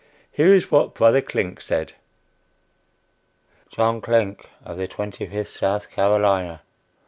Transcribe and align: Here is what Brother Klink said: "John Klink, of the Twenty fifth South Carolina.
Here 0.31 0.51
is 0.51 0.71
what 0.71 0.95
Brother 0.95 1.21
Klink 1.21 1.61
said: 1.61 1.93
"John 3.69 4.01
Klink, 4.01 4.49
of 4.65 4.77
the 4.77 4.87
Twenty 4.87 5.27
fifth 5.27 5.49
South 5.49 5.91
Carolina. 5.91 6.63